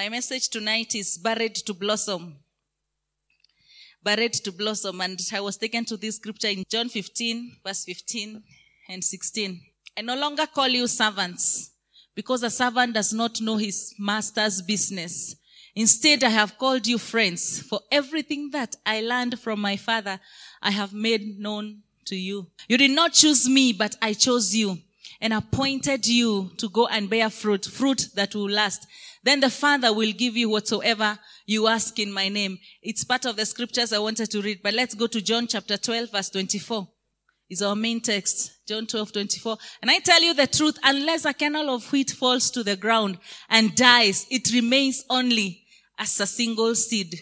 [0.00, 2.34] My message tonight is buried to blossom.
[4.02, 4.98] Buried to blossom.
[5.02, 8.42] And I was taken to this scripture in John 15, verse 15
[8.88, 9.60] and 16.
[9.98, 11.72] I no longer call you servants
[12.14, 15.36] because a servant does not know his master's business.
[15.74, 20.18] Instead, I have called you friends for everything that I learned from my father,
[20.62, 22.46] I have made known to you.
[22.70, 24.78] You did not choose me, but I chose you
[25.20, 28.86] and appointed you to go and bear fruit, fruit that will last.
[29.22, 32.58] Then the Father will give you whatsoever you ask in my name.
[32.82, 35.76] It's part of the scriptures I wanted to read, but let's go to John chapter
[35.76, 36.88] 12 verse 24.
[37.50, 38.58] Is our main text.
[38.68, 39.56] John 12, 24.
[39.82, 43.18] And I tell you the truth, unless a kernel of wheat falls to the ground
[43.48, 45.64] and dies, it remains only
[45.98, 47.12] as a single seed.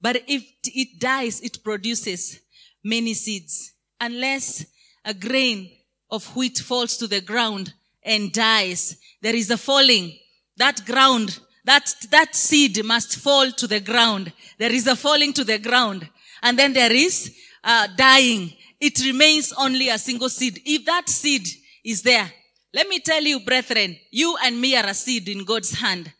[0.00, 2.40] But if it dies, it produces
[2.82, 3.72] many seeds.
[4.00, 4.66] Unless
[5.04, 5.70] a grain
[6.10, 7.72] of wheat falls to the ground
[8.02, 10.18] and dies, there is a falling.
[10.56, 14.32] That ground, that, that seed must fall to the ground.
[14.58, 16.08] There is a falling to the ground.
[16.42, 18.52] And then there is uh, dying.
[18.80, 20.60] It remains only a single seed.
[20.64, 21.46] If that seed
[21.84, 22.32] is there,
[22.72, 26.12] let me tell you, brethren, you and me are a seed in God's hand.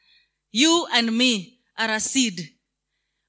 [0.51, 2.41] You and me are a seed.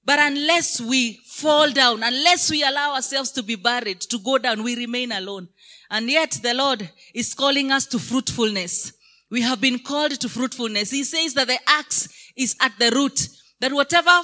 [0.04, 4.64] But unless we fall down, unless we allow ourselves to be buried, to go down,
[4.64, 5.50] we remain alone.
[5.90, 8.94] And yet the Lord is calling us to fruitfulness.
[9.32, 10.92] We have been called to fruitfulness.
[10.92, 13.28] He says that the axe is at the root.
[13.60, 14.22] That whatever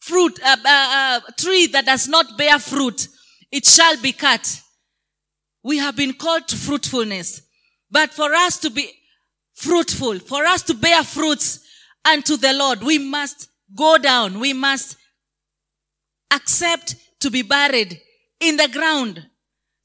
[0.00, 3.08] fruit, uh, uh, uh, tree that does not bear fruit,
[3.52, 4.60] it shall be cut.
[5.62, 7.42] We have been called to fruitfulness.
[7.90, 8.90] But for us to be
[9.54, 11.60] fruitful, for us to bear fruits
[12.04, 14.40] unto the Lord, we must go down.
[14.40, 14.96] We must
[16.32, 18.00] accept to be buried
[18.40, 19.26] in the ground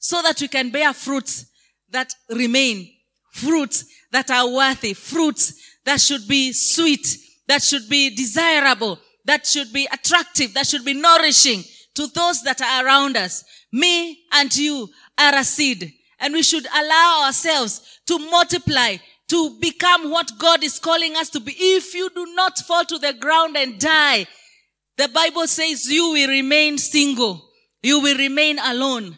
[0.01, 1.45] so that we can bear fruits
[1.91, 2.91] that remain,
[3.31, 5.53] fruits that are worthy, fruits
[5.85, 10.95] that should be sweet, that should be desirable, that should be attractive, that should be
[10.95, 11.63] nourishing
[11.93, 13.43] to those that are around us.
[13.71, 18.95] Me and you are a seed and we should allow ourselves to multiply,
[19.27, 21.53] to become what God is calling us to be.
[21.55, 24.25] If you do not fall to the ground and die,
[24.97, 27.49] the Bible says you will remain single.
[27.83, 29.17] You will remain alone.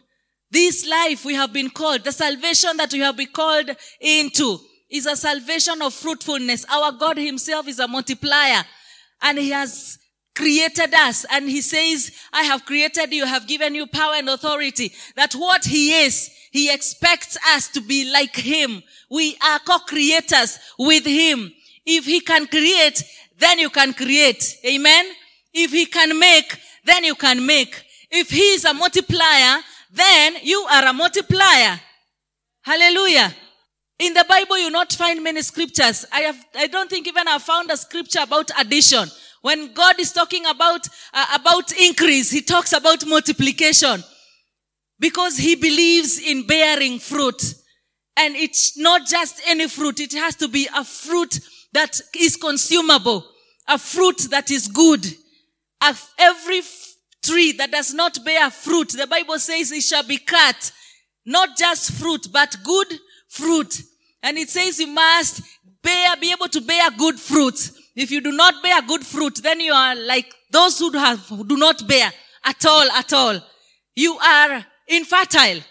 [0.53, 5.08] This life we have been called, the salvation that we have been called into is
[5.08, 6.64] a salvation of fruitfulness.
[6.72, 8.64] Our God himself is a multiplier
[9.24, 9.97] and he has
[10.36, 14.94] created us and he says, I have created you, have given you power and authority
[15.16, 18.84] that what he is, he expects us to be like him.
[19.09, 21.52] We are co-creators with him.
[21.84, 23.03] If he can create,
[23.40, 24.56] then you can create.
[24.64, 25.06] Amen.
[25.52, 27.74] If he can make, then you can make.
[28.12, 31.79] If he is a multiplier, then you are a multiplier.
[32.63, 33.33] Hallelujah.
[33.99, 36.03] In the Bible, you not find many scriptures.
[36.11, 39.07] I have, I don't think even I found a scripture about addition.
[39.41, 44.03] When God is talking about, uh, about increase, He talks about multiplication.
[44.99, 47.41] Because He believes in bearing fruit.
[48.17, 49.99] And it's not just any fruit.
[49.99, 51.39] It has to be a fruit
[51.73, 53.25] that is consumable.
[53.67, 55.05] A fruit that is good.
[56.17, 56.61] Every
[57.23, 60.72] tree that does not bear fruit, the Bible says it shall be cut.
[61.25, 63.81] Not just fruit, but good fruit.
[64.22, 65.41] And it says you must
[65.81, 67.72] bear, be able to bear good fruit.
[67.95, 71.45] If you do not bear good fruit, then you are like those who have, who
[71.45, 72.11] do not bear
[72.44, 73.40] at all, at all.
[73.95, 75.61] You are infertile.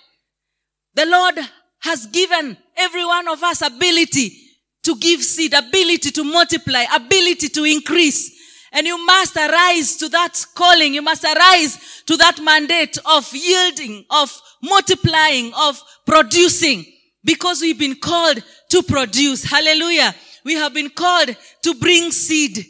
[0.94, 1.38] The Lord
[1.80, 4.38] has given every one of us ability
[4.84, 8.31] to give seed, ability to multiply, ability to increase.
[8.72, 10.94] And you must arise to that calling.
[10.94, 16.86] You must arise to that mandate of yielding, of multiplying, of producing.
[17.24, 19.44] Because we've been called to produce.
[19.44, 20.14] Hallelujah.
[20.44, 22.66] We have been called to bring seed.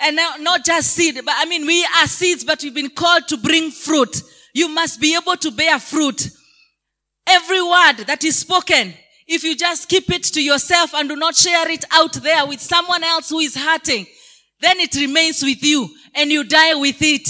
[0.00, 3.36] And not just seed, but I mean, we are seeds, but we've been called to
[3.36, 4.22] bring fruit.
[4.54, 6.28] You must be able to bear fruit.
[7.26, 8.94] Every word that is spoken,
[9.28, 12.60] if you just keep it to yourself and do not share it out there with
[12.60, 14.06] someone else who is hurting,
[14.62, 17.28] then it remains with you and you die with it.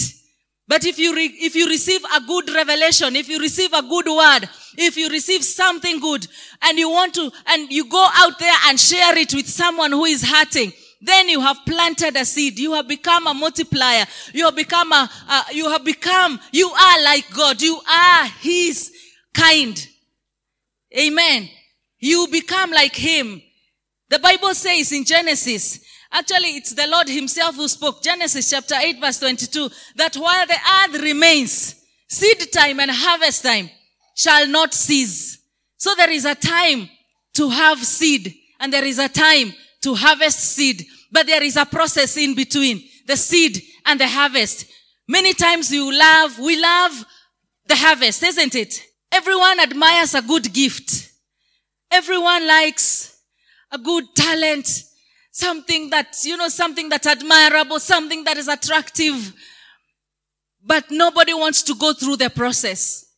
[0.69, 4.06] But if you, re- if you receive a good revelation, if you receive a good
[4.06, 6.27] word, if you receive something good
[6.62, 10.05] and you want to, and you go out there and share it with someone who
[10.05, 12.59] is hurting, then you have planted a seed.
[12.59, 14.05] You have become a multiplier.
[14.33, 17.61] You have become a, uh, you have become, you are like God.
[17.61, 18.93] You are His
[19.35, 19.85] kind.
[20.97, 21.49] Amen.
[21.99, 23.43] You become like Him.
[24.11, 25.81] The Bible says in Genesis,
[26.12, 30.59] actually it's the Lord Himself who spoke, Genesis chapter 8 verse 22, that while the
[30.85, 31.75] earth remains,
[32.09, 33.70] seed time and harvest time
[34.14, 35.38] shall not cease.
[35.76, 36.88] So there is a time
[37.35, 40.87] to have seed and there is a time to harvest seed.
[41.11, 44.67] But there is a process in between the seed and the harvest.
[45.08, 47.05] Many times you love, we love
[47.67, 48.82] the harvest, isn't it?
[49.11, 51.11] Everyone admires a good gift.
[51.91, 53.19] Everyone likes
[53.70, 54.85] a good talent,
[55.32, 59.32] something that, you know, something that's admirable, something that is attractive.
[60.62, 63.12] But nobody wants to go through the process.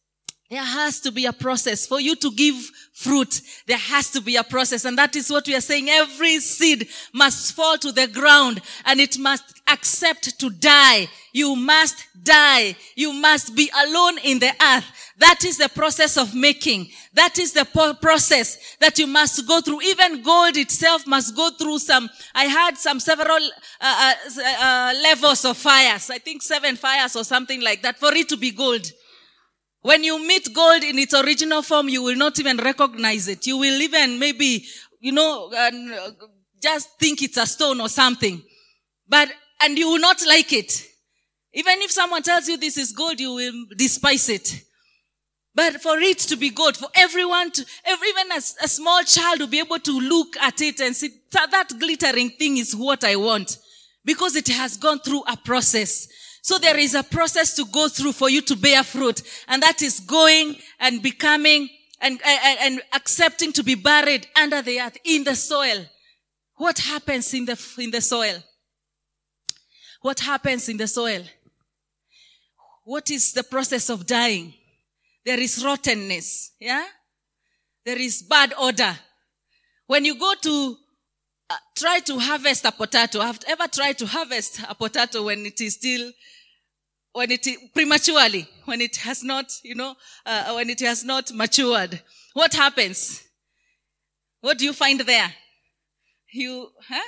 [0.50, 2.54] There has to be a process for you to give
[2.92, 3.40] fruit.
[3.66, 4.84] There has to be a process.
[4.84, 5.88] And that is what we are saying.
[5.88, 11.08] Every seed must fall to the ground and it must accept to die.
[11.32, 12.76] You must die.
[12.94, 14.84] You must be alone in the earth.
[15.16, 16.88] That is the process of making.
[17.14, 19.80] That is the po- process that you must go through.
[19.82, 23.38] Even gold itself must go through some, I had some several
[23.80, 26.10] uh, uh, uh, levels of fires.
[26.10, 28.92] I think seven fires or something like that for it to be gold.
[29.84, 33.46] When you meet gold in its original form, you will not even recognize it.
[33.46, 34.64] You will even maybe,
[34.98, 35.70] you know, uh,
[36.62, 38.42] just think it's a stone or something.
[39.06, 39.28] But,
[39.60, 40.86] and you will not like it.
[41.52, 44.62] Even if someone tells you this is gold, you will despise it.
[45.54, 49.46] But for it to be gold, for everyone to, even a, a small child to
[49.46, 53.16] be able to look at it and see that, that glittering thing is what I
[53.16, 53.58] want.
[54.02, 56.08] Because it has gone through a process.
[56.44, 59.22] So there is a process to go through for you to bear fruit.
[59.48, 61.70] And that is going and becoming
[62.02, 65.86] and, and, and accepting to be buried under the earth in the soil.
[66.56, 68.42] What happens in the, in the soil?
[70.02, 71.22] What happens in the soil?
[72.84, 74.52] What is the process of dying?
[75.24, 76.52] There is rottenness.
[76.60, 76.84] Yeah?
[77.86, 78.98] There is bad odor.
[79.86, 80.76] When you go to
[81.48, 85.58] uh, try to harvest a potato, I've ever tried to harvest a potato when it
[85.62, 86.12] is still
[87.14, 89.94] when it prematurely, when it has not, you know,
[90.26, 92.02] uh, when it has not matured,
[92.32, 93.22] what happens?
[94.40, 95.32] What do you find there?
[96.32, 97.04] You, huh?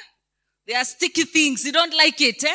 [0.66, 1.64] There are sticky things.
[1.64, 2.54] You don't like it, eh?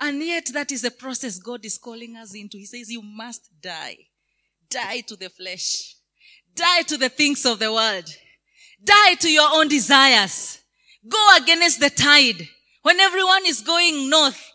[0.00, 2.56] And yet that is the process God is calling us into.
[2.58, 3.96] He says you must die.
[4.68, 5.94] Die to the flesh.
[6.56, 8.12] Die to the things of the world.
[8.82, 10.58] Die to your own desires.
[11.08, 12.48] Go against the tide.
[12.82, 14.50] When everyone is going north,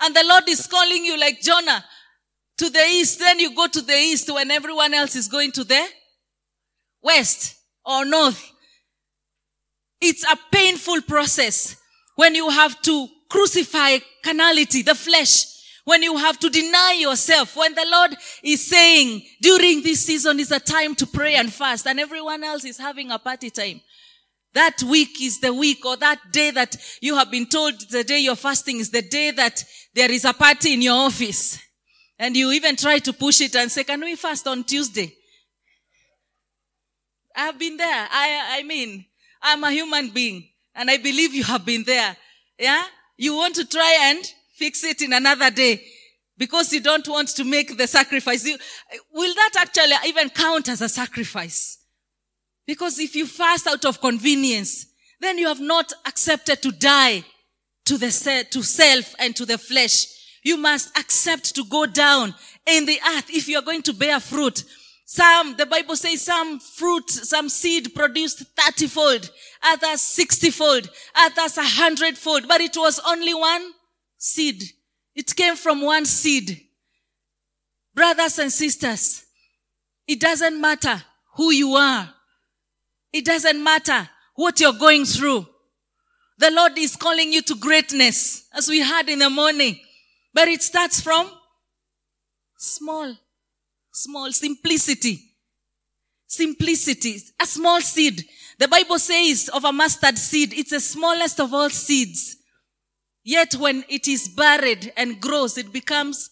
[0.00, 1.84] and the Lord is calling you like Jonah
[2.58, 3.18] to the east.
[3.18, 5.84] Then you go to the east when everyone else is going to the
[7.02, 8.52] west or north.
[10.00, 11.76] It's a painful process
[12.16, 15.44] when you have to crucify carnality, the flesh,
[15.84, 20.50] when you have to deny yourself, when the Lord is saying during this season is
[20.50, 23.80] a time to pray and fast and everyone else is having a party time.
[24.54, 28.18] That week is the week or that day that you have been told the day
[28.18, 29.64] you're fasting is the day that
[29.94, 31.58] there is a party in your office.
[32.18, 35.14] And you even try to push it and say, can we fast on Tuesday?
[37.34, 38.08] I've been there.
[38.10, 39.06] I, I mean,
[39.40, 42.16] I'm a human being and I believe you have been there.
[42.58, 42.82] Yeah?
[43.16, 44.24] You want to try and
[44.56, 45.82] fix it in another day
[46.36, 48.44] because you don't want to make the sacrifice.
[48.44, 48.58] You,
[49.12, 51.79] will that actually even count as a sacrifice?
[52.66, 54.86] Because if you fast out of convenience,
[55.20, 57.24] then you have not accepted to die
[57.84, 60.06] to the to self and to the flesh.
[60.42, 62.34] You must accept to go down
[62.66, 64.64] in the earth if you are going to bear fruit.
[65.04, 69.30] Some, the Bible says some fruit, some seed produced 30 fold,
[69.60, 73.72] others 60 fold, others a hundred fold, but it was only one
[74.16, 74.62] seed.
[75.16, 76.60] It came from one seed.
[77.92, 79.24] Brothers and sisters,
[80.06, 81.02] it doesn't matter
[81.34, 82.08] who you are.
[83.12, 85.46] It doesn't matter what you're going through.
[86.38, 89.78] The Lord is calling you to greatness, as we had in the morning.
[90.32, 91.30] But it starts from
[92.56, 93.14] small,
[93.92, 95.20] small simplicity.
[96.26, 97.18] Simplicity.
[97.40, 98.24] A small seed.
[98.58, 102.36] The Bible says of a mustard seed, it's the smallest of all seeds.
[103.22, 106.30] Yet when it is buried and grows, it becomes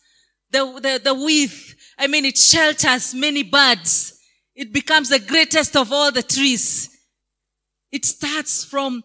[0.51, 1.75] the, the, the width.
[1.99, 4.18] I mean, it shelters many birds.
[4.59, 6.91] It becomes the greatest of all the trees.
[7.93, 9.05] It starts from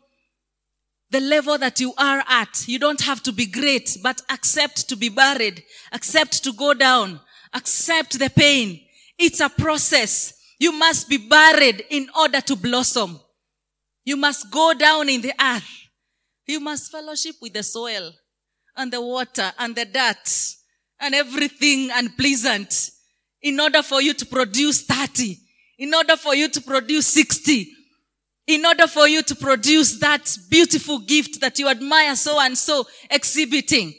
[1.12, 2.68] the level that you are at.
[2.68, 5.64] You don't have to be great, but accept to be buried.
[5.92, 7.20] Accept to go down.
[7.54, 8.82] Accept the pain.
[9.20, 10.34] It's a process.
[10.58, 13.20] You must be buried in order to blossom.
[14.06, 15.70] You must go down in the earth.
[16.48, 18.12] You must fellowship with the soil
[18.76, 20.56] and the water and the dirt
[21.00, 22.90] and everything unpleasant
[23.44, 25.42] in order for you to produce 30
[25.84, 27.68] in order for you to produce 60,
[28.48, 32.86] in order for you to produce that beautiful gift that you admire so and so
[33.12, 33.94] exhibiting.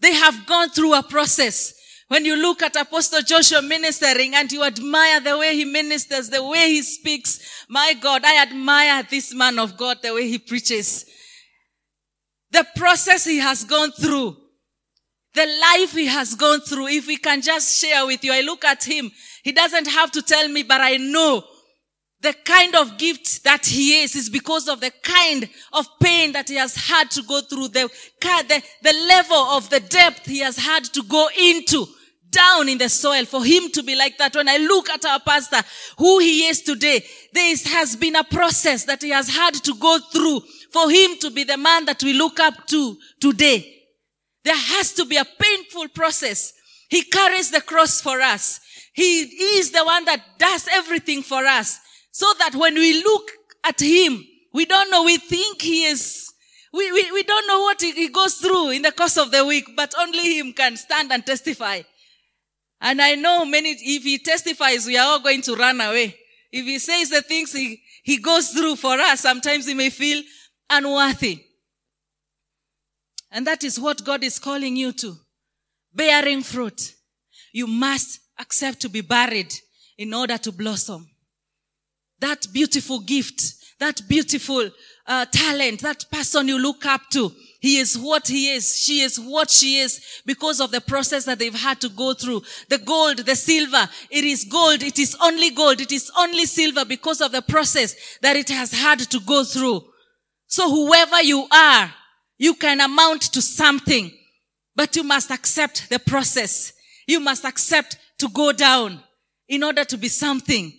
[0.00, 1.74] They have gone through a process.
[2.08, 6.42] When you look at Apostle Joshua ministering and you admire the way he ministers, the
[6.42, 11.04] way he speaks, my God, I admire this man of God, the way he preaches.
[12.50, 14.34] the process he has gone through,
[15.34, 16.88] the life he has gone through.
[16.88, 19.10] If we can just share with you, I look at him.
[19.42, 21.44] He doesn't have to tell me, but I know
[22.20, 26.48] the kind of gift that he is is because of the kind of pain that
[26.48, 27.88] he has had to go through, the,
[28.20, 31.86] the, the level of the depth he has had to go into
[32.30, 34.34] down in the soil for him to be like that.
[34.34, 35.60] When I look at our pastor,
[35.96, 39.98] who he is today, there has been a process that he has had to go
[40.12, 40.40] through
[40.72, 43.77] for him to be the man that we look up to today.
[44.44, 46.52] There has to be a painful process.
[46.88, 48.60] He carries the cross for us.
[48.94, 51.78] He is the one that does everything for us.
[52.10, 53.30] So that when we look
[53.64, 56.32] at him, we don't know, we think he is,
[56.72, 59.44] we, we, we don't know what he, he goes through in the course of the
[59.44, 61.82] week, but only him can stand and testify.
[62.80, 66.16] And I know many, if he testifies, we are all going to run away.
[66.50, 70.22] If he says the things he, he goes through for us, sometimes he may feel
[70.70, 71.44] unworthy.
[73.30, 75.14] And that is what God is calling you to.
[75.94, 76.94] Bearing fruit.
[77.52, 79.52] You must accept to be buried
[79.96, 81.08] in order to blossom
[82.20, 84.70] that beautiful gift, that beautiful
[85.06, 87.32] uh, talent, that person you look up to.
[87.60, 88.76] He is what he is.
[88.78, 92.42] She is what she is because of the process that they've had to go through.
[92.68, 94.82] The gold, the silver, it is gold.
[94.82, 95.80] It is only gold.
[95.80, 99.82] It is only silver because of the process that it has had to go through.
[100.46, 101.92] So whoever you are,
[102.38, 104.12] you can amount to something,
[104.76, 106.72] but you must accept the process.
[107.06, 109.02] You must accept to go down
[109.48, 110.72] in order to be something.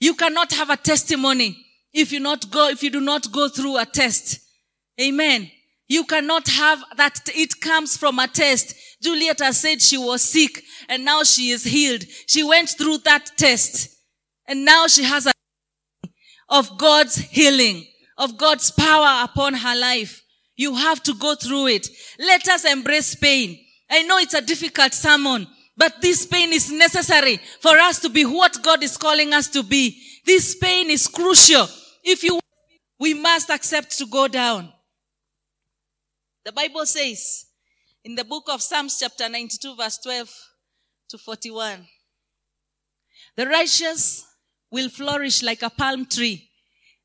[0.00, 1.56] You cannot have a testimony
[1.92, 4.40] if you not go, if you do not go through a test.
[5.00, 5.50] Amen.
[5.88, 8.74] You cannot have that it comes from a test.
[9.00, 12.04] Juliet has said she was sick and now she is healed.
[12.26, 13.96] She went through that test
[14.48, 15.32] and now she has a
[16.48, 17.86] of God's healing,
[18.18, 20.22] of God's power upon her life.
[20.56, 21.88] You have to go through it.
[22.18, 23.58] Let us embrace pain.
[23.90, 25.46] I know it's a difficult sermon,
[25.76, 29.62] but this pain is necessary for us to be what God is calling us to
[29.62, 30.00] be.
[30.24, 31.68] This pain is crucial.
[32.02, 32.40] If you,
[32.98, 34.72] we must accept to go down.
[36.44, 37.46] The Bible says
[38.02, 40.30] in the book of Psalms chapter 92 verse 12
[41.10, 41.86] to 41,
[43.36, 44.24] the righteous
[44.70, 46.48] will flourish like a palm tree.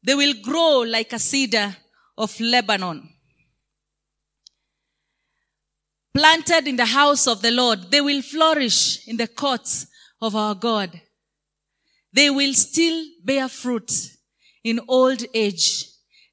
[0.03, 1.75] They will grow like a cedar
[2.17, 3.09] of Lebanon
[6.13, 9.87] planted in the house of the Lord, they will flourish in the courts
[10.21, 10.99] of our God.
[12.13, 13.91] They will still bear fruit
[14.63, 15.85] in old age.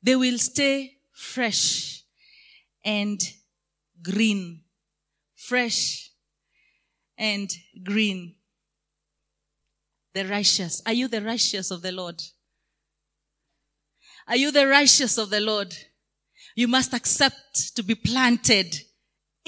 [0.03, 2.03] They will stay fresh
[2.85, 3.21] and
[4.03, 4.63] green.
[5.37, 6.11] Fresh
[7.17, 7.51] and
[7.85, 8.35] green.
[10.15, 10.83] The righteous.
[10.85, 12.21] Are you the righteous of the Lord?
[14.27, 15.75] Are you the righteous of the Lord?
[16.55, 18.77] You must accept to be planted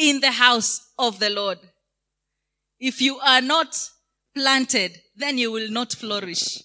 [0.00, 1.59] in the house of the Lord.
[2.80, 3.78] If you are not
[4.35, 6.62] planted, then you will not flourish.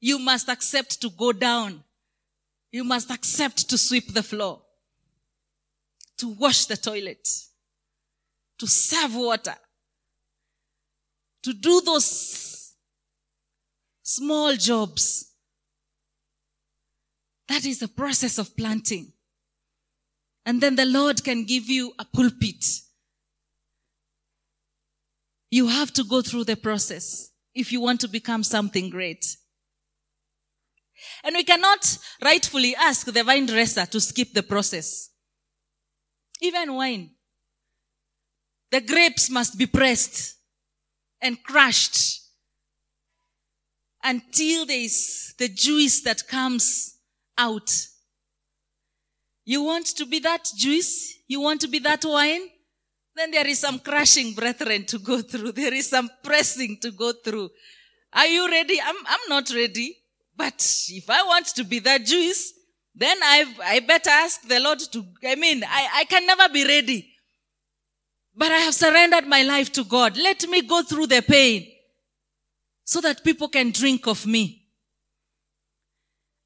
[0.00, 1.84] You must accept to go down.
[2.72, 4.62] You must accept to sweep the floor,
[6.16, 7.28] to wash the toilet,
[8.58, 9.56] to serve water,
[11.42, 12.72] to do those
[14.02, 15.34] small jobs.
[17.48, 19.11] That is the process of planting.
[20.44, 22.64] And then the Lord can give you a pulpit.
[25.50, 29.36] You have to go through the process if you want to become something great.
[31.24, 35.10] And we cannot rightfully ask the vine dresser to skip the process.
[36.40, 37.10] Even wine.
[38.70, 40.36] The grapes must be pressed
[41.20, 42.20] and crushed
[44.02, 46.98] until there is the juice that comes
[47.38, 47.70] out.
[49.44, 51.14] You want to be that juice?
[51.26, 52.42] You want to be that wine?
[53.14, 55.52] Then there is some crushing, brethren, to go through.
[55.52, 57.50] There is some pressing to go through.
[58.12, 58.80] Are you ready?
[58.80, 59.96] I'm, I'm not ready.
[60.36, 62.52] But if I want to be that juice,
[62.94, 66.64] then I, I better ask the Lord to, I mean, I, I can never be
[66.64, 67.08] ready.
[68.34, 70.16] But I have surrendered my life to God.
[70.16, 71.66] Let me go through the pain
[72.84, 74.61] so that people can drink of me.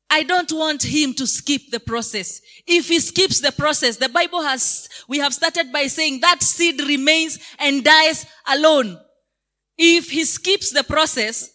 [0.08, 2.40] I don't want him to skip the process.
[2.66, 6.80] If he skips the process, the Bible has, we have started by saying that seed
[6.80, 8.98] remains and dies alone.
[9.76, 11.50] If he skips the process,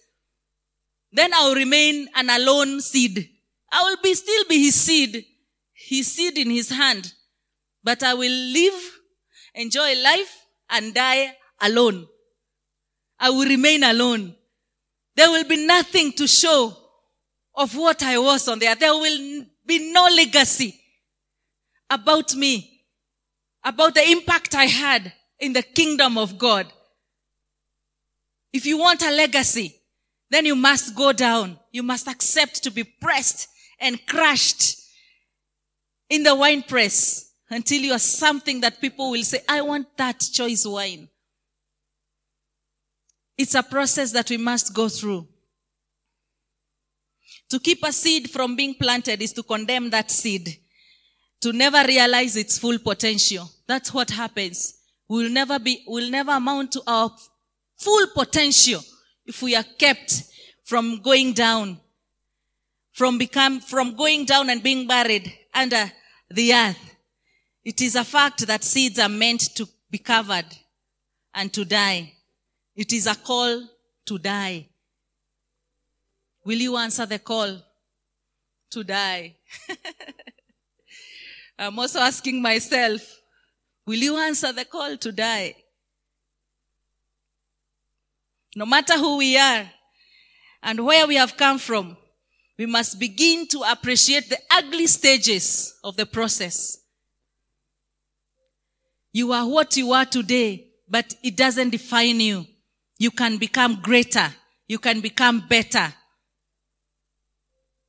[1.11, 3.29] then I'll remain an alone seed.
[3.71, 5.25] I will be still be his seed,
[5.73, 7.13] his seed in his hand,
[7.83, 8.99] but I will live,
[9.55, 12.07] enjoy life and die alone.
[13.19, 14.35] I will remain alone.
[15.15, 16.80] There will be nothing to show
[17.55, 18.75] of what I was on there.
[18.75, 20.77] There will be no legacy.
[21.91, 22.85] about me,
[23.63, 26.71] about the impact I had in the kingdom of God.
[28.53, 29.75] If you want a legacy,
[30.29, 31.59] then you must go down.
[31.71, 34.77] You must accept to be pressed and crushed
[36.09, 40.19] in the wine press until you are something that people will say, I want that
[40.19, 41.09] choice wine.
[43.37, 45.27] It's a process that we must go through.
[47.51, 50.57] To keep a seed from being planted is to condemn that seed,
[51.41, 53.51] to never realize its full potential.
[53.67, 54.77] That's what happens.
[55.09, 57.11] We'll never be, we'll never amount to our
[57.77, 58.79] full potential
[59.25, 60.23] if we are kept
[60.63, 61.77] from going down,
[62.93, 65.91] from become, from going down and being buried under
[66.29, 66.95] the earth.
[67.65, 70.45] It is a fact that seeds are meant to be covered
[71.33, 72.13] and to die.
[72.77, 73.67] It is a call
[74.05, 74.69] to die.
[76.43, 77.57] Will you answer the call
[78.71, 79.35] to die?
[81.59, 83.01] I'm also asking myself,
[83.85, 85.55] will you answer the call to die?
[88.55, 89.69] No matter who we are
[90.63, 91.95] and where we have come from,
[92.57, 96.79] we must begin to appreciate the ugly stages of the process.
[99.13, 102.45] You are what you are today, but it doesn't define you.
[102.97, 104.33] You can become greater.
[104.67, 105.93] You can become better.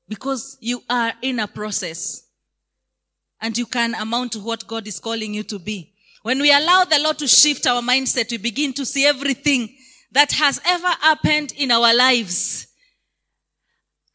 [0.08, 2.22] Because you are in a process.
[3.40, 5.92] And you can amount to what God is calling you to be.
[6.22, 9.74] When we allow the Lord to shift our mindset, we begin to see everything
[10.12, 12.68] that has ever happened in our lives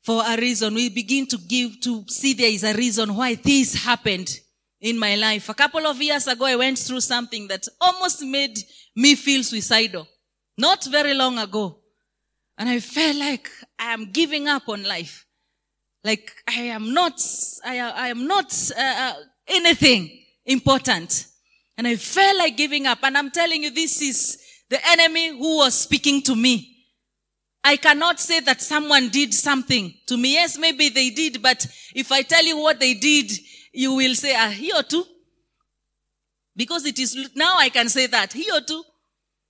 [0.03, 0.74] for a reason.
[0.74, 4.39] We begin to give, to see there is a reason why this happened
[4.79, 5.50] in my life.
[5.50, 8.58] A couple of years ago, I went through something that almost made
[8.96, 10.08] me feel suicidal.
[10.58, 11.79] Not very long ago.
[12.58, 15.26] And I felt like I am giving up on life.
[16.08, 17.22] Like I am not,
[17.66, 18.46] I, I am not
[18.78, 19.14] uh, uh,
[19.46, 20.10] anything
[20.46, 21.28] important.
[21.78, 23.00] And I felt like giving up.
[23.04, 26.78] And I'm telling you, this is the enemy who was speaking to me.
[27.62, 30.36] I cannot say that someone did something to me.
[30.36, 33.30] Yes, maybe they did, but if I tell you what they did,
[33.74, 35.04] you will say, ah, here too.
[36.56, 38.82] Because it is, now I can say that, here too.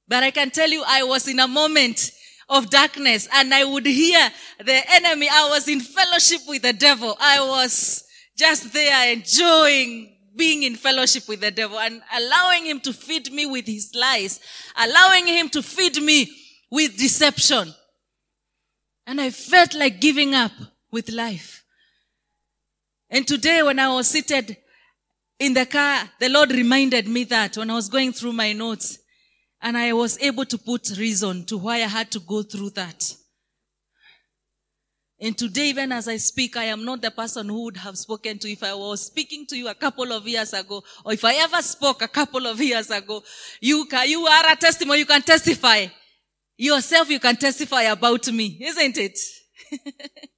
[0.08, 2.12] But I can tell you, I was in a moment
[2.50, 4.30] of darkness and I would hear
[4.64, 5.28] the enemy.
[5.30, 7.16] I was in fellowship with the devil.
[7.20, 8.04] I was
[8.38, 13.46] just there enjoying being in fellowship with the devil and allowing him to feed me
[13.46, 14.40] with his lies,
[14.78, 16.30] allowing him to feed me
[16.72, 17.74] with deception.
[19.06, 20.52] And I felt like giving up
[20.92, 21.64] with life.
[23.10, 24.58] And today when I was seated
[25.40, 29.00] in the car, the Lord reminded me that when I was going through my notes
[29.62, 33.16] and I was able to put reason to why I had to go through that.
[35.20, 38.38] And today, even as I speak, I am not the person who would have spoken
[38.38, 41.34] to if I was speaking to you a couple of years ago, or if I
[41.36, 43.24] ever spoke a couple of years ago.
[43.60, 45.00] You can, you are a testimony.
[45.00, 45.88] You can testify
[46.56, 47.10] yourself.
[47.10, 49.20] You can testify about me, isn't it?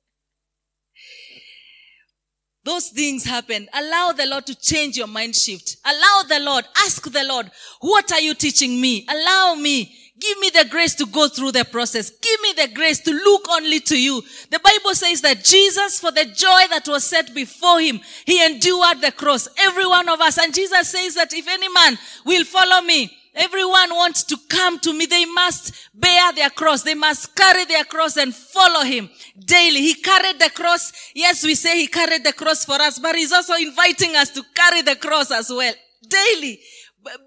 [2.70, 3.68] Those things happen.
[3.74, 5.78] Allow the Lord to change your mind shift.
[5.84, 7.50] Allow the Lord, ask the Lord,
[7.82, 9.08] what are you teaching me?
[9.10, 9.92] Allow me.
[10.20, 12.12] Give me the grace to go through the process.
[12.12, 14.22] Give me the grace to look only to you.
[14.52, 19.02] The Bible says that Jesus, for the joy that was set before him, he endured
[19.02, 19.48] the cross.
[19.58, 20.38] Every one of us.
[20.38, 24.94] And Jesus says that if any man will follow me, Everyone wants to come to
[24.94, 25.06] me.
[25.06, 26.84] They must bear their cross.
[26.84, 29.10] They must carry their cross and follow him
[29.46, 29.82] daily.
[29.82, 30.92] He carried the cross.
[31.14, 34.44] Yes, we say he carried the cross for us, but he's also inviting us to
[34.56, 35.74] carry the cross as well.
[36.08, 36.60] Daily.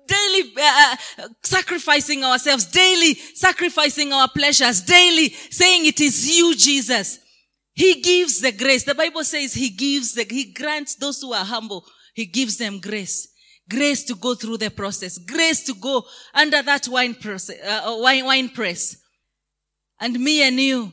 [0.06, 7.18] Daily uh, uh, sacrificing ourselves, daily sacrificing our pleasures, daily saying it is you, Jesus.
[7.72, 8.84] He gives the grace.
[8.84, 11.86] The Bible says he gives the, he grants those who are humble.
[12.14, 13.31] He gives them grace.
[13.72, 15.16] Grace to go through the process.
[15.16, 16.04] Grace to go
[16.34, 18.96] under that wine process, uh, uh, wine, wine press.
[19.98, 20.92] And me and you,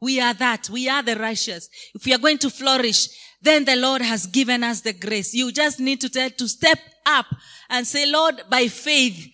[0.00, 0.70] we are that.
[0.70, 1.68] We are the righteous.
[1.94, 3.08] If we are going to flourish,
[3.42, 5.34] then the Lord has given us the grace.
[5.34, 7.26] You just need to tell, to step up
[7.68, 9.28] and say, Lord, by faith,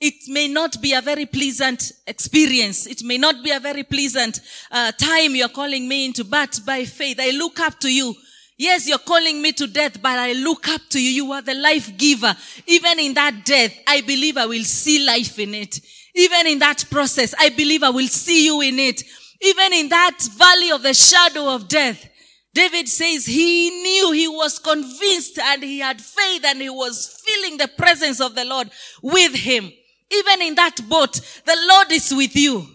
[0.00, 2.86] it may not be a very pleasant experience.
[2.86, 6.84] It may not be a very pleasant uh, time you're calling me into, but by
[6.84, 8.14] faith, I look up to you.
[8.58, 11.10] Yes, you're calling me to death, but I look up to you.
[11.24, 12.34] You are the life giver.
[12.66, 15.80] Even in that death, I believe I will see life in it.
[16.16, 19.04] Even in that process, I believe I will see you in it.
[19.40, 22.04] Even in that valley of the shadow of death,
[22.52, 27.58] David says he knew, he was convinced and he had faith and he was feeling
[27.58, 28.68] the presence of the Lord
[29.00, 29.70] with him.
[30.10, 31.12] Even in that boat,
[31.46, 32.66] the Lord is with you.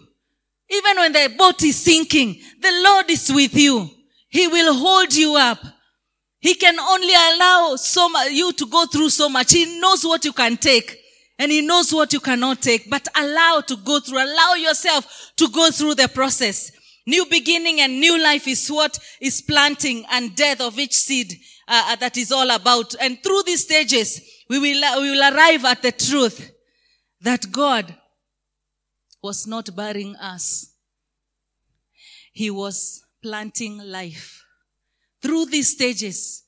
[0.70, 3.90] Even when the boat is sinking, the Lord is with you.
[4.30, 5.58] He will hold you up.
[6.44, 9.52] He can only allow so mu- you to go through so much.
[9.52, 11.00] He knows what you can take
[11.38, 15.48] and he knows what you cannot take, but allow to go through, allow yourself to
[15.48, 16.70] go through the process.
[17.06, 21.32] New beginning and new life is what is planting and death of each seed
[21.66, 22.94] uh, uh, that is all about.
[23.00, 26.50] And through these stages, we will, we will arrive at the truth
[27.22, 27.96] that God
[29.22, 30.74] was not burying us.
[32.34, 34.43] He was planting life.
[35.24, 36.44] Through these stages,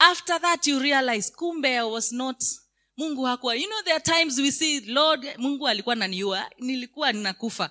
[0.00, 2.42] after that you realize, kumbe I was not,
[2.98, 3.54] Mungu hakuwa.
[3.56, 7.70] You know, there are times we see, Lord, Mungu alikuwa naniua, nilikuwa ninakufa.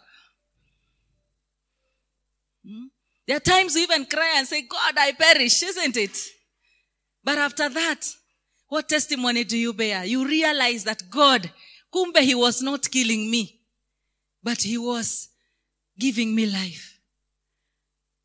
[2.63, 2.89] Hmm?
[3.25, 6.17] There are times we even cry and say, God, I perish, isn't it?
[7.21, 8.15] But after that,
[8.69, 10.05] what testimony do you bear?
[10.05, 11.51] You realize that God,
[11.91, 13.59] kumbe he was not killing me,
[14.41, 15.27] but he was
[15.97, 16.97] giving me life.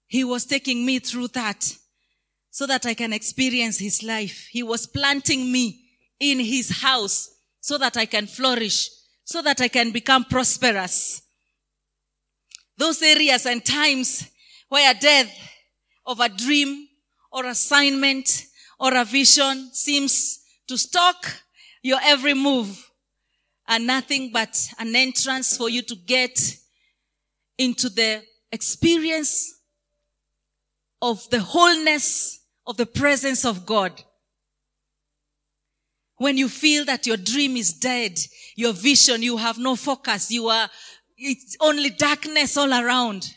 [0.07, 1.77] He was taking me through that
[2.55, 4.47] so that I can experience his life.
[4.49, 5.87] He was planting me
[6.21, 7.29] in his house
[7.61, 8.91] so that I can flourish,
[9.25, 11.21] so that I can become prosperous.
[12.79, 14.31] Those areas and times
[14.69, 15.37] where death
[16.07, 16.87] of a dream
[17.33, 18.45] or assignment
[18.79, 20.39] or a vision seems
[20.69, 21.27] to stalk
[21.83, 22.89] your every move
[23.69, 26.39] are nothing but an entrance for you to get
[27.59, 29.53] into the experience
[31.03, 34.03] of the wholeness of the presence of God.
[36.17, 38.19] When you feel that your dream is dead,
[38.57, 40.71] your vision, you have no focus, you are,
[41.17, 43.29] it's only darkness all around.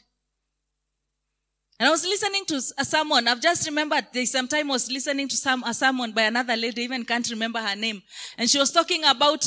[1.79, 3.27] And I was listening to someone.
[3.27, 6.55] I've just remembered there some time I was listening to some, a sermon by another
[6.55, 8.01] lady, even can't remember her name.
[8.37, 9.45] And she was talking about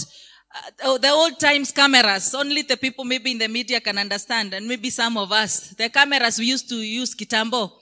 [0.85, 2.33] uh, the old times cameras.
[2.35, 4.55] Only the people maybe in the media can understand.
[4.55, 5.71] And maybe some of us.
[5.71, 7.73] The cameras we used to use kitambo.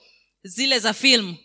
[0.47, 1.37] Zile za film.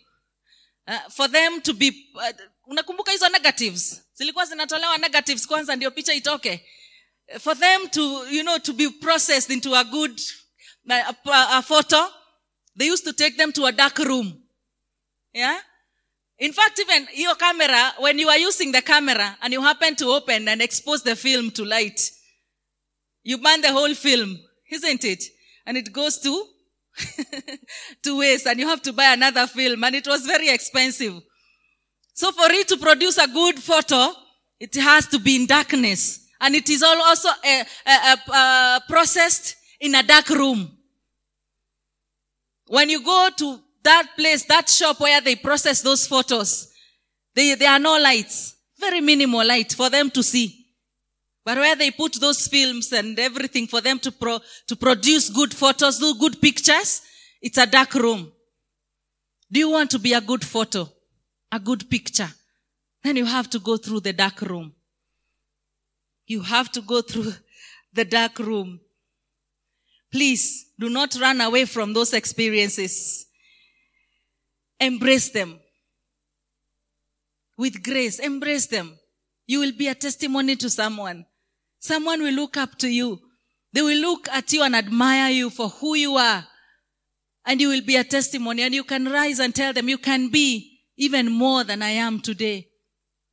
[0.87, 2.29] Uh, for them to be, uh,
[2.65, 4.01] unakumbuka hizo negatives.
[4.13, 6.65] Zilikuwa zinatolewa negatives kwanza ndio picha itoke.
[7.39, 10.21] For them to, you know, to be processed into a good,
[10.89, 12.13] a, a, a photo.
[12.77, 14.43] They used to take them to a dark room.
[15.33, 15.61] Yeah?
[16.37, 20.05] In fact, even your camera, when you are using the camera and you happen to
[20.07, 22.11] open and expose the film to light,
[23.23, 24.37] you burn the whole film,
[24.69, 25.23] isn't it?
[25.65, 26.47] And it goes to,
[28.03, 31.21] to waste and you have to buy another film and it was very expensive.
[32.13, 34.11] So for it to produce a good photo,
[34.59, 39.55] it has to be in darkness and it is all also uh, uh, uh, processed
[39.79, 40.71] in a dark room.
[42.67, 46.71] When you go to that place, that shop where they process those photos,
[47.33, 48.55] they, there are no lights.
[48.79, 50.64] Very minimal light for them to see.
[51.45, 55.53] But where they put those films and everything for them to pro, to produce good
[55.53, 57.03] photos, do good pictures,
[57.39, 58.31] it's a dark room.
[59.51, 60.89] Do you want to be a good photo?
[61.51, 62.29] A good picture?
[63.03, 64.73] Then you have to go through the dark room.
[66.25, 67.33] You have to go through
[67.93, 68.79] the dark room.
[70.11, 73.27] Please do not run away from those experiences.
[74.79, 75.59] Embrace them.
[77.55, 78.97] With grace, embrace them.
[79.45, 81.25] You will be a testimony to someone.
[81.85, 83.19] Someone will look up to you.
[83.71, 86.43] They will look at you and admire you for who you are.
[87.45, 90.29] And you will be a testimony and you can rise and tell them you can
[90.29, 92.69] be even more than I am today.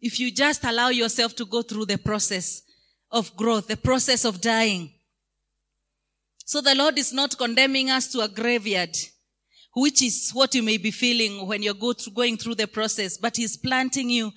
[0.02, 2.60] If you just allow yourself to go through the process
[3.10, 4.92] of growth, the process of dying.
[6.44, 8.94] So the Lord is not condemning us to a graveyard,
[9.74, 13.16] which is what you may be feeling when you're go through, going through the process,
[13.16, 14.30] but He's planting you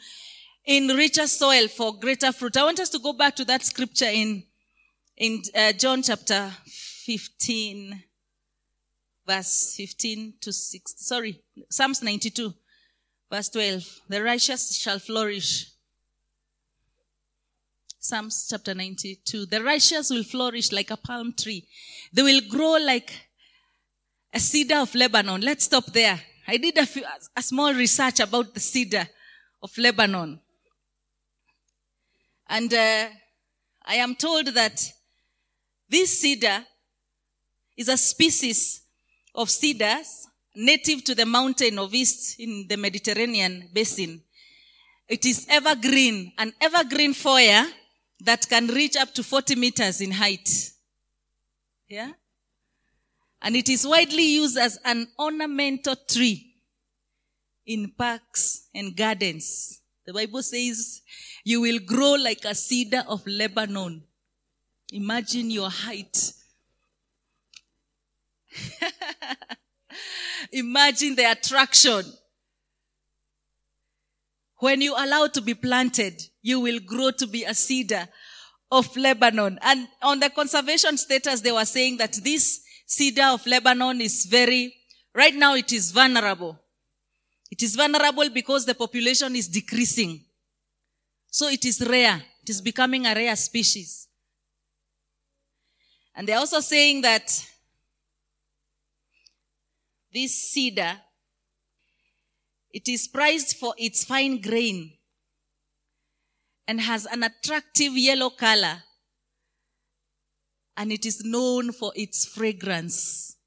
[0.65, 2.57] in richer soil for greater fruit.
[2.57, 4.43] I want us to go back to that scripture in,
[5.17, 8.03] in uh, John chapter 15,
[9.27, 10.93] verse 15 to 6.
[10.97, 12.53] Sorry, Psalms 92,
[13.31, 14.01] verse 12.
[14.09, 15.71] The righteous shall flourish.
[17.99, 19.45] Psalms chapter 92.
[19.47, 21.67] The righteous will flourish like a palm tree.
[22.13, 23.11] They will grow like
[24.33, 25.41] a cedar of Lebanon.
[25.41, 26.19] Let's stop there.
[26.47, 27.03] I did a, few,
[27.35, 29.07] a small research about the cedar
[29.63, 30.39] of Lebanon.
[32.47, 33.07] And uh,
[33.85, 34.81] I am told that
[35.89, 36.65] this cedar
[37.77, 38.81] is a species
[39.33, 44.21] of cedars native to the mountain of East in the Mediterranean basin.
[45.07, 47.65] It is evergreen, an evergreen foyer
[48.21, 50.49] that can reach up to 40 meters in height.
[51.87, 52.11] Yeah?
[53.41, 56.55] And it is widely used as an ornamental tree
[57.65, 59.81] in parks and gardens.
[60.05, 61.01] The Bible says
[61.43, 64.03] you will grow like a cedar of Lebanon.
[64.91, 66.33] Imagine your height.
[70.51, 72.03] Imagine the attraction.
[74.59, 78.07] When you allow to be planted, you will grow to be a cedar
[78.71, 79.59] of Lebanon.
[79.61, 84.73] And on the conservation status, they were saying that this cedar of Lebanon is very,
[85.13, 86.59] right now it is vulnerable.
[87.51, 90.25] It is vulnerable because the population is decreasing.
[91.29, 92.21] So it is rare.
[92.41, 94.07] It is becoming a rare species.
[96.15, 97.29] And they're also saying that
[100.13, 100.97] this cedar,
[102.71, 104.93] it is prized for its fine grain
[106.67, 108.83] and has an attractive yellow color.
[110.77, 113.37] And it is known for its fragrance.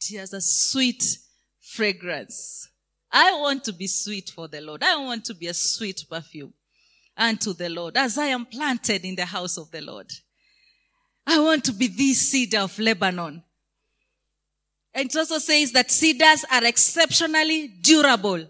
[0.00, 1.18] It has a sweet
[1.60, 2.68] fragrance.
[3.12, 4.82] I want to be sweet for the Lord.
[4.82, 6.52] I want to be a sweet perfume
[7.16, 10.10] unto the Lord as I am planted in the house of the Lord.
[11.26, 13.42] I want to be the cedar of Lebanon.
[14.94, 18.46] And it also says that cedars are exceptionally durable.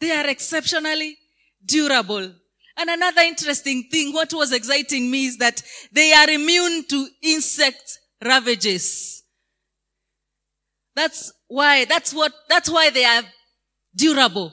[0.00, 1.16] They are exceptionally
[1.64, 2.32] durable.
[2.76, 7.98] And another interesting thing, what was exciting me is that they are immune to insect
[8.24, 9.19] ravages.
[10.94, 13.22] That's why, that's what, that's why they are
[13.94, 14.52] durable.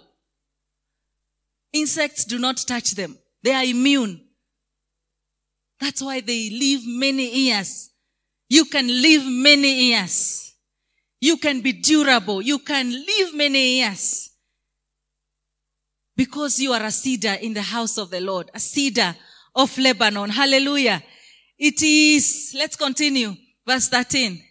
[1.73, 3.17] Insects do not touch them.
[3.43, 4.21] They are immune.
[5.80, 7.91] That's why they live many years.
[8.50, 10.54] You can live many years.
[11.19, 12.41] You can be durable.
[12.41, 14.32] You can live many years.
[16.15, 19.15] Because you are a cedar in the house of the Lord, a cedar
[19.56, 20.30] of Lebanon.
[20.30, 21.04] Hallelujah.
[21.60, 23.36] It is, let's continue.
[23.65, 24.41] Verse 13.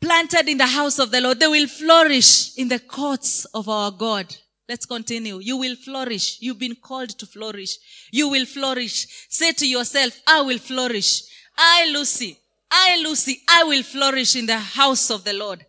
[0.00, 3.90] Planted in the house of the Lord, they will flourish in the courts of our
[3.90, 4.34] God.
[4.68, 5.38] Let's continue.
[5.40, 6.38] You will flourish.
[6.40, 7.76] You've been called to flourish.
[8.10, 9.26] You will flourish.
[9.28, 11.22] Say to yourself, I will flourish.
[11.58, 12.38] I, Lucy,
[12.70, 15.66] I, Lucy, I will flourish in the house of the Lord.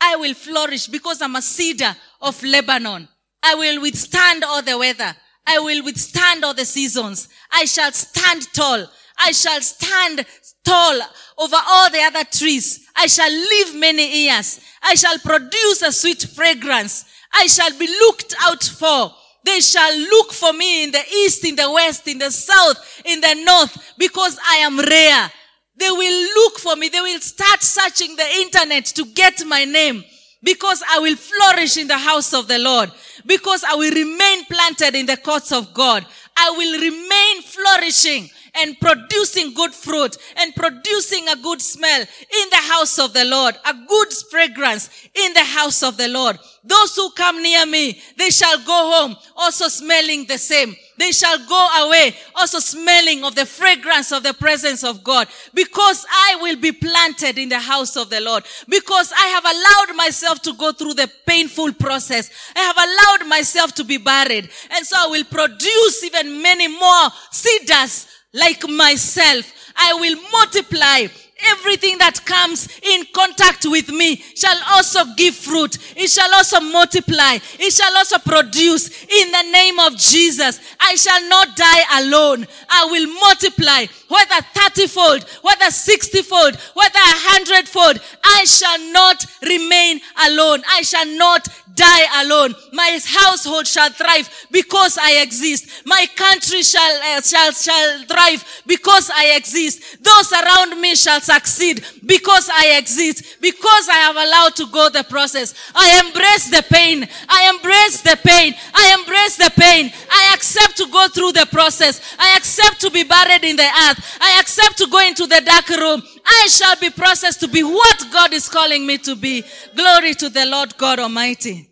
[0.00, 3.08] I will flourish because I'm a cedar of Lebanon.
[3.42, 5.14] I will withstand all the weather.
[5.46, 7.28] I will withstand all the seasons.
[7.50, 8.86] I shall stand tall.
[9.20, 10.24] I shall stand
[10.64, 11.00] tall
[11.38, 12.86] over all the other trees.
[12.96, 14.60] I shall live many years.
[14.82, 17.04] I shall produce a sweet fragrance.
[17.32, 19.12] I shall be looked out for.
[19.44, 23.20] They shall look for me in the east, in the west, in the south, in
[23.20, 25.30] the north, because I am rare.
[25.76, 26.90] They will look for me.
[26.90, 30.04] They will start searching the internet to get my name
[30.42, 32.90] because I will flourish in the house of the Lord,
[33.26, 36.04] because I will remain planted in the courts of God.
[36.36, 42.56] I will remain flourishing and producing good fruit and producing a good smell in the
[42.56, 46.38] house of the Lord, a good fragrance in the house of the Lord.
[46.62, 50.76] Those who come near me, they shall go home also smelling the same.
[50.98, 56.04] They shall go away also smelling of the fragrance of the presence of God because
[56.10, 60.42] I will be planted in the house of the Lord because I have allowed myself
[60.42, 62.30] to go through the painful process.
[62.54, 67.08] I have allowed myself to be buried and so I will produce even many more
[67.30, 69.52] cedars like myself.
[69.76, 71.06] I will multiply
[71.42, 75.78] everything that comes in contact with me shall also give fruit.
[75.96, 77.38] It shall also multiply.
[77.58, 80.60] It shall also produce in the name of Jesus.
[80.78, 82.46] I shall not die alone.
[82.68, 88.00] I will multiply, whether 30 fold, whether 60 fold, whether a hundred fold.
[88.24, 90.62] I shall not remain alone.
[90.68, 92.54] I shall not die alone.
[92.72, 95.82] My household shall thrive because I exist.
[95.86, 100.02] My country shall, uh, shall, shall thrive because I exist.
[100.02, 103.40] Those around me shall succeed because I exist.
[103.40, 105.54] Because I have allowed to go the process.
[105.74, 107.08] I embrace the pain.
[107.28, 108.54] I embrace the pain.
[108.74, 109.92] I embrace the pain.
[110.10, 112.00] I accept to go through the process.
[112.18, 113.99] I accept to be buried in the earth.
[114.20, 116.02] I accept to go into the dark room.
[116.24, 119.44] I shall be processed to be what God is calling me to be.
[119.74, 121.70] Glory to the Lord God Almighty.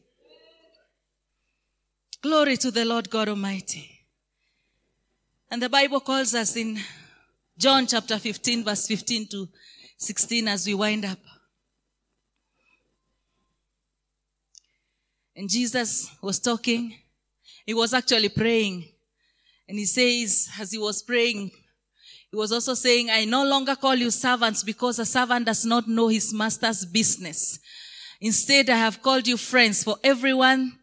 [2.22, 3.90] Glory to the Lord God Almighty.
[5.50, 6.78] And the Bible calls us in
[7.56, 9.48] John chapter 15 verse 15 to
[9.96, 11.18] 16 as we wind up.
[15.34, 16.98] And Jesus was talking.
[17.64, 18.88] He was actually praying.
[19.68, 21.52] And he says, as he was praying,
[22.30, 25.88] he was also saying, I no longer call you servants because a servant does not
[25.88, 27.58] know his master's business.
[28.20, 30.78] Instead, I have called you friends for everyone,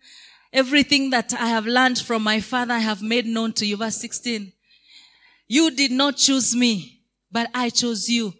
[0.52, 3.78] everything that I have learned from my father, I have made known to you.
[3.78, 4.52] Verse 16.
[5.48, 8.34] You did not choose me, but I chose you.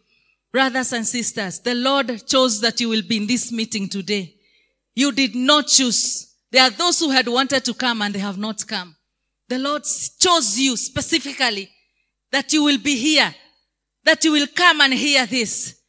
[0.52, 4.34] Brothers and sisters, the Lord chose that you will be in this meeting today.
[4.96, 6.34] You did not choose.
[6.50, 8.96] There are those who had wanted to come and they have not come.
[9.50, 11.70] The Lord chose you specifically
[12.36, 13.34] that you will be here,
[14.04, 15.80] that you will come and hear this,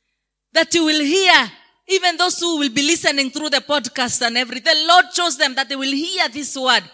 [0.53, 1.51] that you will hear
[1.89, 5.57] even those who will be listening through the podcast and everything, the Lord chose them
[5.57, 6.85] that they will hear this word.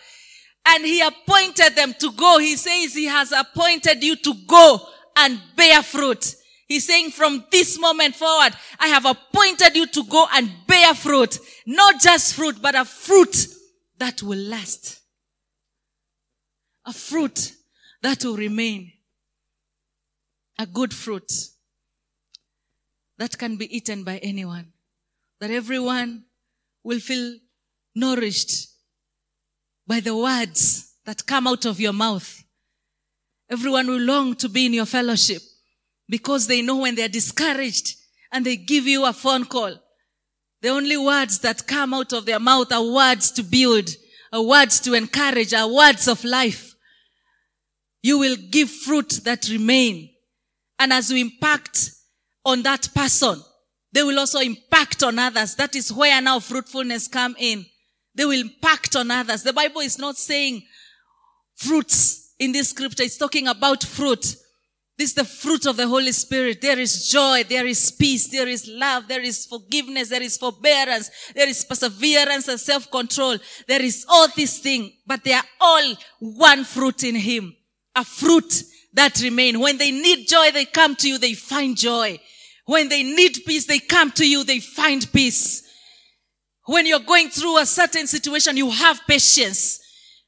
[0.64, 2.38] And He appointed them to go.
[2.38, 4.80] He says He has appointed you to go
[5.18, 6.34] and bear fruit.
[6.66, 11.38] He's saying from this moment forward, I have appointed you to go and bear fruit.
[11.66, 13.48] Not just fruit, but a fruit
[13.98, 14.98] that will last.
[16.86, 17.52] A fruit
[18.00, 18.91] that will remain.
[20.58, 21.32] A good fruit
[23.18, 24.72] that can be eaten by anyone.
[25.40, 26.24] That everyone
[26.84, 27.38] will feel
[27.94, 28.68] nourished
[29.86, 32.42] by the words that come out of your mouth.
[33.50, 35.42] Everyone will long to be in your fellowship
[36.08, 37.96] because they know when they're discouraged
[38.32, 39.74] and they give you a phone call.
[40.62, 43.90] The only words that come out of their mouth are words to build,
[44.32, 46.74] are words to encourage, are words of life.
[48.02, 50.11] You will give fruit that remain.
[50.82, 51.92] And as you impact
[52.44, 53.40] on that person,
[53.92, 55.54] they will also impact on others.
[55.54, 57.64] That is where now fruitfulness come in.
[58.16, 59.44] They will impact on others.
[59.44, 60.60] The Bible is not saying
[61.54, 63.04] fruits in this scripture.
[63.04, 64.34] It's talking about fruit.
[64.98, 66.60] This is the fruit of the Holy Spirit.
[66.60, 71.10] There is joy, there is peace, there is love, there is forgiveness, there is forbearance,
[71.32, 73.38] there is perseverance and self-control.
[73.68, 77.54] There is all these things, but they are all one fruit in Him.
[77.94, 79.60] A fruit that remain.
[79.60, 82.20] When they need joy, they come to you, they find joy.
[82.66, 85.62] When they need peace, they come to you, they find peace.
[86.66, 89.80] When you're going through a certain situation, you have patience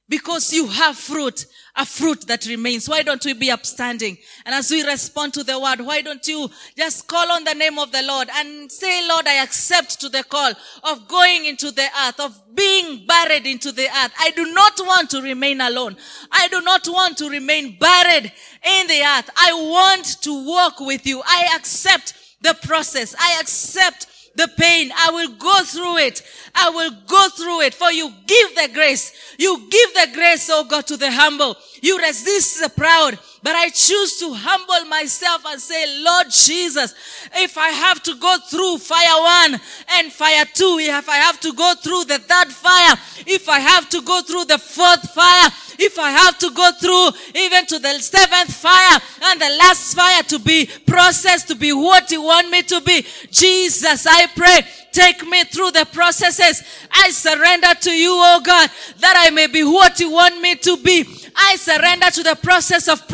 [0.09, 1.47] because you have fruit
[1.77, 2.89] a fruit that remains.
[2.89, 4.17] Why don't we be upstanding?
[4.47, 7.79] And as we respond to the word, why don't you just call on the name
[7.79, 10.53] of the Lord and say, Lord, I accept to the call
[10.85, 14.13] of going into the earth, of being buried into the earth.
[14.19, 15.97] I do not want to remain alone.
[16.31, 19.31] I do not want to remain buried in the earth.
[19.37, 21.23] I want to walk with you.
[21.27, 23.15] I accept the process.
[23.19, 24.91] I accept the pain.
[24.97, 26.23] I will go through it.
[26.55, 27.75] I will go through it.
[27.75, 29.13] For you give the grace.
[29.39, 31.57] You give the grace, oh God, to the humble.
[31.83, 33.19] You resist the proud.
[33.45, 36.95] But I choose to humble myself and say, Lord Jesus,
[37.37, 39.61] if I have to go through fire one
[39.99, 43.91] and fire two, if I have to go through the third fire, if I have
[43.91, 47.99] to go through the fourth fire, if I have to go through even to the
[47.99, 52.63] seventh fire and the last fire to be processed to be what you want me
[52.63, 56.63] to be, Jesus, I pray, take me through the processes.
[56.91, 60.77] I surrender to you, oh God, that I may be what you want me to
[60.79, 61.05] be.
[61.37, 63.09] I surrender to the process of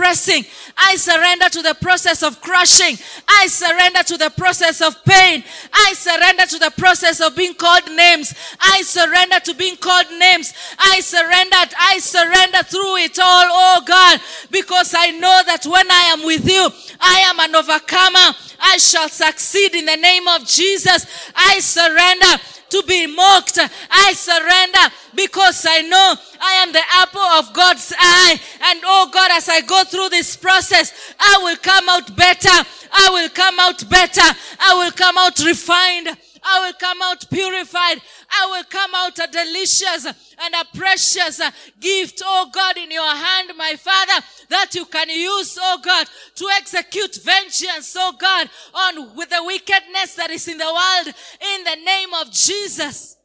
[0.76, 2.96] I surrender to the process of crushing.
[3.28, 5.44] I surrender to the process of pain.
[5.72, 8.34] I surrender to the process of being called names.
[8.60, 10.52] I surrender to being called names.
[10.78, 11.56] I surrender.
[11.78, 16.48] I surrender through it all, oh God, because I know that when I am with
[16.48, 16.68] you,
[17.00, 18.36] I am an overcomer.
[18.60, 21.06] I shall succeed in the name of Jesus.
[21.34, 23.58] I surrender to be mocked.
[23.90, 28.40] I surrender because I know I am the apple of God's eye.
[28.62, 32.66] And oh God, as I go through this process, I will come out better.
[32.92, 34.36] I will come out better.
[34.58, 36.16] I will come out refined.
[36.42, 38.00] I will come out purified.
[38.30, 41.40] I will come out a delicious and a precious
[41.80, 46.48] gift, oh God, in your hand, my Father, that you can use, oh God, to
[46.56, 51.14] execute vengeance, oh God, on with the wickedness that is in the world
[51.54, 53.16] in the name of Jesus.